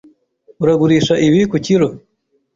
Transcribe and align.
Uragurisha 0.63 1.13
ibi 1.27 1.39
ku 1.51 1.57
kilo? 1.65 1.87